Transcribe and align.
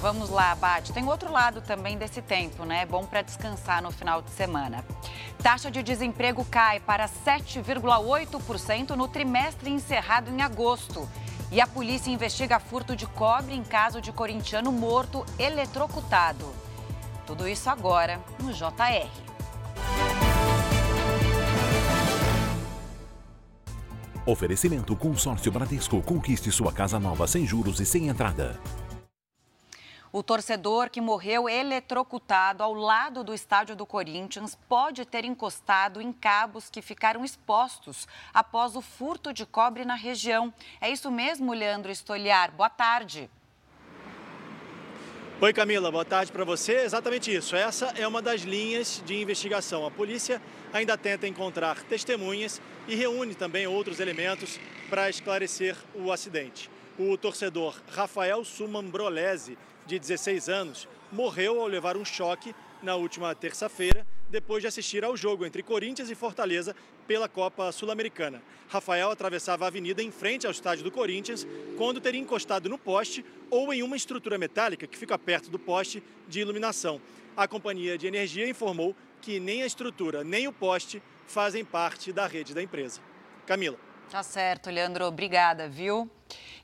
Vamos 0.00 0.30
lá, 0.30 0.54
Bate. 0.54 0.92
Tem 0.92 1.04
outro 1.08 1.32
lado 1.32 1.60
também 1.60 1.98
desse 1.98 2.22
tempo, 2.22 2.64
né? 2.64 2.86
Bom 2.86 3.04
para 3.04 3.20
descansar 3.20 3.82
no 3.82 3.90
final 3.90 4.22
de 4.22 4.30
semana. 4.30 4.84
Taxa 5.42 5.72
de 5.72 5.82
desemprego 5.82 6.44
cai 6.44 6.78
para 6.78 7.08
7,8% 7.08 8.90
no 8.90 9.08
trimestre 9.08 9.70
encerrado 9.70 10.30
em 10.30 10.40
agosto. 10.40 11.08
E 11.50 11.60
a 11.60 11.66
polícia 11.66 12.10
investiga 12.10 12.60
furto 12.60 12.94
de 12.94 13.06
cobre 13.06 13.54
em 13.54 13.64
caso 13.64 14.00
de 14.00 14.12
corintiano 14.12 14.70
morto 14.70 15.26
eletrocutado. 15.38 16.54
Tudo 17.26 17.48
isso 17.48 17.68
agora 17.68 18.20
no 18.38 18.52
JR. 18.52 19.10
Oferecimento 24.24 24.94
Consórcio 24.94 25.50
Bradesco. 25.50 26.00
Conquiste 26.02 26.52
sua 26.52 26.70
casa 26.70 27.00
nova 27.00 27.26
sem 27.26 27.46
juros 27.46 27.80
e 27.80 27.86
sem 27.86 28.08
entrada. 28.08 28.60
O 30.18 30.22
torcedor 30.24 30.90
que 30.90 31.00
morreu 31.00 31.48
eletrocutado 31.48 32.64
ao 32.64 32.74
lado 32.74 33.22
do 33.22 33.32
estádio 33.32 33.76
do 33.76 33.86
Corinthians 33.86 34.58
pode 34.68 35.04
ter 35.04 35.24
encostado 35.24 36.00
em 36.00 36.12
cabos 36.12 36.68
que 36.68 36.82
ficaram 36.82 37.24
expostos 37.24 38.08
após 38.34 38.74
o 38.74 38.80
furto 38.80 39.32
de 39.32 39.46
cobre 39.46 39.84
na 39.84 39.94
região. 39.94 40.52
É 40.80 40.90
isso 40.90 41.08
mesmo, 41.08 41.52
Leandro 41.52 41.92
Estoliar. 41.92 42.50
Boa 42.50 42.68
tarde. 42.68 43.30
Oi, 45.40 45.52
Camila, 45.52 45.88
boa 45.88 46.04
tarde 46.04 46.32
para 46.32 46.44
você. 46.44 46.80
Exatamente 46.80 47.32
isso. 47.32 47.54
Essa 47.54 47.86
é 47.96 48.04
uma 48.04 48.20
das 48.20 48.40
linhas 48.40 49.00
de 49.06 49.22
investigação. 49.22 49.86
A 49.86 49.90
polícia 49.92 50.42
ainda 50.72 50.98
tenta 50.98 51.28
encontrar 51.28 51.84
testemunhas 51.84 52.60
e 52.88 52.96
reúne 52.96 53.36
também 53.36 53.68
outros 53.68 54.00
elementos 54.00 54.58
para 54.90 55.08
esclarecer 55.08 55.76
o 55.94 56.10
acidente. 56.10 56.68
O 56.98 57.16
torcedor 57.16 57.80
Rafael 57.92 58.44
Suman 58.44 58.82
Brolese 58.82 59.56
de 59.88 59.98
16 59.98 60.50
anos, 60.50 60.86
morreu 61.10 61.60
ao 61.60 61.66
levar 61.66 61.96
um 61.96 62.04
choque 62.04 62.54
na 62.82 62.94
última 62.94 63.34
terça-feira, 63.34 64.06
depois 64.28 64.60
de 64.60 64.66
assistir 64.66 65.02
ao 65.02 65.16
jogo 65.16 65.46
entre 65.46 65.62
Corinthians 65.62 66.10
e 66.10 66.14
Fortaleza 66.14 66.76
pela 67.06 67.26
Copa 67.26 67.72
Sul-Americana. 67.72 68.42
Rafael 68.68 69.10
atravessava 69.10 69.64
a 69.64 69.68
avenida 69.68 70.02
em 70.02 70.10
frente 70.10 70.44
ao 70.46 70.52
estádio 70.52 70.84
do 70.84 70.90
Corinthians 70.90 71.46
quando 71.78 72.02
teria 72.02 72.20
encostado 72.20 72.68
no 72.68 72.76
poste 72.76 73.24
ou 73.50 73.72
em 73.72 73.82
uma 73.82 73.96
estrutura 73.96 74.36
metálica 74.36 74.86
que 74.86 74.98
fica 74.98 75.18
perto 75.18 75.48
do 75.48 75.58
poste 75.58 76.02
de 76.28 76.40
iluminação. 76.40 77.00
A 77.34 77.48
companhia 77.48 77.96
de 77.96 78.06
energia 78.06 78.46
informou 78.46 78.94
que 79.22 79.40
nem 79.40 79.62
a 79.62 79.66
estrutura 79.66 80.22
nem 80.22 80.46
o 80.46 80.52
poste 80.52 81.02
fazem 81.26 81.64
parte 81.64 82.12
da 82.12 82.26
rede 82.26 82.52
da 82.54 82.62
empresa. 82.62 83.00
Camila. 83.46 83.78
Tá 84.10 84.22
certo, 84.22 84.68
Leandro. 84.68 85.06
Obrigada, 85.06 85.66
viu? 85.66 86.10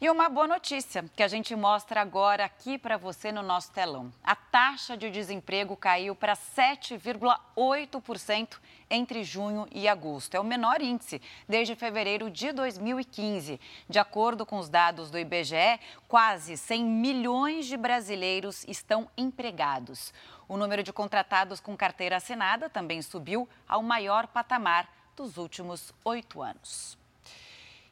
E 0.00 0.10
uma 0.10 0.28
boa 0.28 0.46
notícia 0.46 1.04
que 1.16 1.22
a 1.22 1.28
gente 1.28 1.56
mostra 1.56 2.00
agora 2.00 2.44
aqui 2.44 2.76
para 2.76 2.96
você 2.96 3.32
no 3.32 3.42
nosso 3.42 3.72
telão. 3.72 4.12
A 4.22 4.34
taxa 4.34 4.96
de 4.96 5.10
desemprego 5.10 5.76
caiu 5.76 6.14
para 6.14 6.34
7,8% 6.34 8.58
entre 8.90 9.24
junho 9.24 9.66
e 9.72 9.88
agosto. 9.88 10.34
É 10.34 10.40
o 10.40 10.44
menor 10.44 10.82
índice 10.82 11.22
desde 11.48 11.74
fevereiro 11.74 12.30
de 12.30 12.52
2015. 12.52 13.60
De 13.88 13.98
acordo 13.98 14.44
com 14.44 14.58
os 14.58 14.68
dados 14.68 15.10
do 15.10 15.18
IBGE, 15.18 15.80
quase 16.06 16.56
100 16.56 16.84
milhões 16.84 17.66
de 17.66 17.76
brasileiros 17.76 18.64
estão 18.68 19.08
empregados. 19.16 20.12
O 20.46 20.56
número 20.56 20.82
de 20.82 20.92
contratados 20.92 21.60
com 21.60 21.76
carteira 21.76 22.16
assinada 22.16 22.68
também 22.68 23.00
subiu 23.00 23.48
ao 23.66 23.82
maior 23.82 24.26
patamar 24.26 24.88
dos 25.16 25.36
últimos 25.36 25.92
oito 26.04 26.42
anos. 26.42 26.98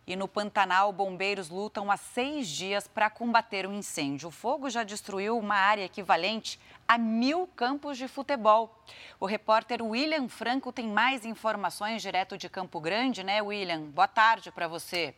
E 0.05 0.17
no 0.17 0.27
Pantanal, 0.27 0.92
bombeiros 0.92 1.48
lutam 1.48 1.91
há 1.91 1.97
seis 1.97 2.48
dias 2.48 2.89
para 2.89 3.08
combater 3.08 3.67
o 3.67 3.72
incêndio. 3.72 4.28
O 4.28 4.33
fogo 4.33 4.69
já 4.69 4.83
destruiu 4.83 5.39
uma 5.39 5.55
área 5.55 5.84
equivalente 5.84 6.59
a 6.89 6.98
mil 6.98 7.47
campos 7.47 7.97
de 7.97 8.09
futebol. 8.09 8.83
O 9.20 9.27
repórter 9.27 9.81
William 9.81 10.28
Franco 10.28 10.72
tem 10.72 10.89
mais 10.89 11.25
informações 11.25 12.03
direto 12.03 12.36
de 12.36 12.48
Campo 12.48 12.81
Grande, 12.81 13.22
né, 13.22 13.41
William? 13.41 13.82
Boa 13.82 14.09
tarde 14.09 14.50
para 14.50 14.66
você. 14.66 15.15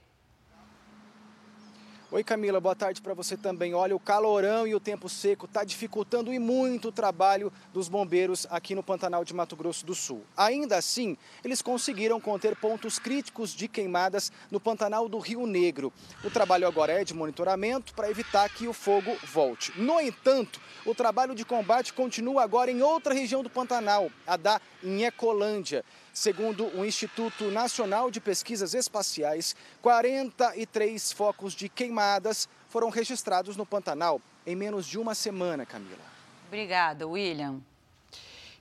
Oi 2.12 2.22
Camila, 2.22 2.60
boa 2.60 2.76
tarde 2.76 3.00
para 3.00 3.15
você 3.15 3.34
também. 3.34 3.75
Olha, 3.75 3.97
o 3.97 3.98
calorão 3.98 4.66
e 4.66 4.75
o 4.75 4.78
tempo 4.78 5.09
seco 5.09 5.47
está 5.47 5.65
dificultando 5.65 6.32
e 6.32 6.38
muito 6.38 6.88
o 6.88 6.92
trabalho 6.92 7.50
dos 7.72 7.88
bombeiros 7.88 8.47
aqui 8.50 8.75
no 8.75 8.82
Pantanal 8.82 9.25
de 9.25 9.32
Mato 9.34 9.56
Grosso 9.56 9.87
do 9.87 9.94
Sul. 9.94 10.22
Ainda 10.37 10.76
assim, 10.76 11.16
eles 11.43 11.62
conseguiram 11.62 12.20
conter 12.20 12.54
pontos 12.56 12.98
críticos 12.98 13.54
de 13.54 13.66
queimadas 13.66 14.31
no 14.50 14.60
Pantanal 14.60 15.09
do 15.09 15.19
Rio 15.19 15.47
Negro. 15.47 15.93
O 16.22 16.31
trabalho 16.31 16.69
agora 16.69 16.93
é 16.93 17.04
de 17.04 17.14
monitoramento 17.14 17.94
para 17.94 18.10
evitar 18.10 18.48
que 18.50 18.69
o 18.69 18.75
fogo 18.75 19.16
volte. 19.25 19.72
No 19.81 19.98
entanto, 19.98 20.60
o 20.84 20.94
trabalho 20.94 21.34
de 21.34 21.44
combate 21.44 21.94
continua 21.94 22.44
agora 22.44 22.70
em 22.70 22.82
outra 22.82 23.14
região 23.14 23.43
do 23.43 23.50
Pantanal, 23.50 24.10
a 24.26 24.37
da 24.37 24.60
Inhecolândia. 24.82 25.82
Segundo 26.14 26.66
o 26.78 26.84
Instituto 26.84 27.50
Nacional 27.50 28.08
de 28.08 28.20
Pesquisas 28.20 28.72
Espaciais, 28.72 29.56
43 29.82 31.10
focos 31.10 31.52
de 31.52 31.69
queimadas 31.69 32.48
foram 32.69 32.88
registrados 32.88 33.56
no 33.56 33.66
Pantanal 33.66 34.20
em 34.47 34.54
menos 34.54 34.86
de 34.86 34.97
uma 34.97 35.12
semana, 35.12 35.66
Camila. 35.66 36.04
Obrigada, 36.47 37.04
William. 37.04 37.60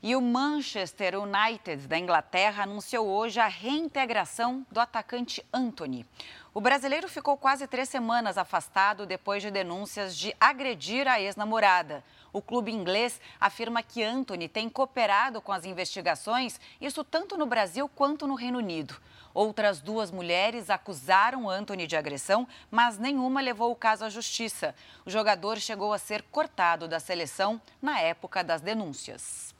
E 0.05 0.17
o 0.17 0.21
Manchester 0.21 1.17
United 1.17 1.87
da 1.87 1.97
Inglaterra 1.97 2.63
anunciou 2.63 3.07
hoje 3.07 3.39
a 3.39 3.47
reintegração 3.47 4.67
do 4.69 4.81
atacante 4.81 5.41
Anthony. 5.53 6.05
O 6.53 6.59
brasileiro 6.59 7.07
ficou 7.07 7.37
quase 7.37 7.65
três 7.67 7.87
semanas 7.87 8.37
afastado 8.37 9.05
depois 9.05 9.41
de 9.41 9.49
denúncias 9.49 10.17
de 10.17 10.35
agredir 10.37 11.07
a 11.07 11.21
ex-namorada. 11.21 12.03
O 12.33 12.41
clube 12.41 12.69
inglês 12.69 13.21
afirma 13.39 13.81
que 13.81 14.03
Anthony 14.03 14.49
tem 14.49 14.67
cooperado 14.67 15.39
com 15.39 15.53
as 15.53 15.63
investigações, 15.63 16.59
isso 16.81 17.01
tanto 17.01 17.37
no 17.37 17.45
Brasil 17.45 17.87
quanto 17.87 18.27
no 18.27 18.35
Reino 18.35 18.57
Unido. 18.57 18.99
Outras 19.33 19.79
duas 19.79 20.11
mulheres 20.11 20.69
acusaram 20.69 21.49
Anthony 21.49 21.87
de 21.87 21.95
agressão, 21.95 22.45
mas 22.69 22.97
nenhuma 22.97 23.39
levou 23.39 23.71
o 23.71 23.75
caso 23.75 24.03
à 24.03 24.09
justiça. 24.09 24.75
O 25.05 25.09
jogador 25.09 25.59
chegou 25.59 25.93
a 25.93 25.97
ser 25.97 26.23
cortado 26.23 26.89
da 26.89 26.99
seleção 26.99 27.61
na 27.81 28.01
época 28.01 28.43
das 28.43 28.59
denúncias. 28.59 29.53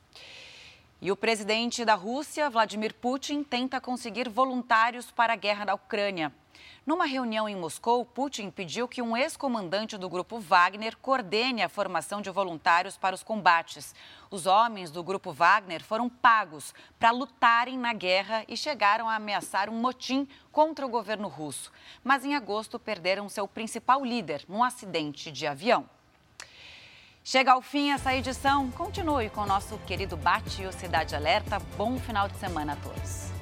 E 1.04 1.12
o 1.12 1.18
presidente 1.18 1.84
da 1.84 1.96
Rússia, 1.96 2.50
Vladimir 2.50 2.94
Putin, 2.94 3.44
tenta 3.44 3.82
conseguir 3.82 4.30
voluntários 4.30 5.12
para 5.12 5.34
a 5.34 5.36
guerra 5.36 5.66
da 5.66 5.74
Ucrânia. 5.74 6.34
Numa 6.86 7.06
reunião 7.06 7.50
em 7.50 7.58
Moscou, 7.58 8.06
Putin 8.06 8.50
pediu 8.50 8.88
que 8.88 9.02
um 9.02 9.18
ex-comandante 9.18 9.98
do 9.98 10.08
grupo 10.08 10.40
Wagner 10.40 10.96
coordene 10.96 11.62
a 11.62 11.68
formação 11.68 12.22
de 12.22 12.30
voluntários 12.30 12.98
para 12.98 13.14
os 13.14 13.22
combates. 13.22 13.94
Os 14.32 14.46
homens 14.46 14.92
do 14.92 15.04
grupo 15.04 15.34
Wagner 15.34 15.84
foram 15.84 16.08
pagos 16.08 16.74
para 16.98 17.12
lutarem 17.12 17.78
na 17.78 17.92
guerra 17.92 18.46
e 18.48 18.56
chegaram 18.56 19.10
a 19.10 19.16
ameaçar 19.16 19.70
um 19.70 19.76
motim 19.76 20.26
contra 20.54 20.86
o 20.86 20.90
governo 20.90 21.28
russo. 21.28 21.70
Mas 22.02 22.24
em 22.24 22.34
agosto 22.34 22.80
perderam 22.80 23.28
seu 23.28 23.46
principal 23.46 24.06
líder 24.06 24.46
num 24.48 24.64
acidente 24.64 25.34
de 25.34 25.46
avião. 25.46 25.86
Chega 27.24 27.54
ao 27.54 27.62
fim 27.62 27.92
essa 27.92 28.14
edição. 28.14 28.70
Continue 28.72 29.30
com 29.30 29.42
o 29.42 29.46
nosso 29.46 29.78
querido 29.88 30.18
Bate 30.18 30.62
e 30.62 30.68
o 30.68 30.74
Cidade 30.74 31.16
Alerta. 31.16 31.58
Bom 31.78 31.98
final 31.98 32.28
de 32.28 32.38
semana 32.38 32.74
a 32.74 32.76
todos. 32.76 33.33